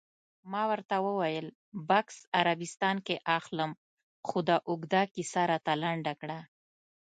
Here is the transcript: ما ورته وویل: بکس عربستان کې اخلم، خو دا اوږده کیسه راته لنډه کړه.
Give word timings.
ما 0.51 0.63
ورته 0.71 0.95
وویل: 1.07 1.47
بکس 1.89 2.17
عربستان 2.39 2.95
کې 3.07 3.15
اخلم، 3.37 3.71
خو 4.27 4.37
دا 4.47 4.57
اوږده 4.69 5.01
کیسه 5.13 5.41
راته 5.51 5.73
لنډه 5.83 6.13
کړه. 6.21 6.39